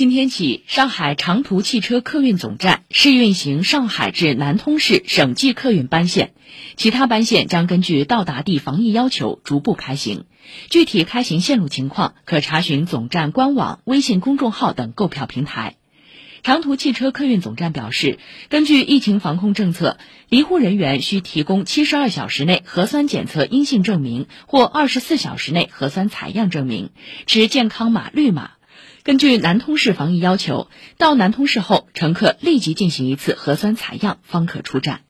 [0.00, 6.32] 今天起，上海长途汽车客运总站试运行上海至南通市省际客运班线，
[6.74, 10.24] 其他班线将根据到达地防疫要求逐步开行。
[10.70, 15.76] 具体开行线路情况可查询总站官网、微信公众号等购票平台。
[16.42, 19.98] 长途汽车客运总站表示，根据疫情防控政策，
[20.30, 26.88] 离沪人员需提供七十二小时内核酸检测阴性证明或二十四小时内核酸采样证明，
[27.26, 28.52] 持健康码绿码。
[29.10, 35.00] 根据南通市防疫要求，到南通市后，乘客立即进行一次核酸采样，方可出站。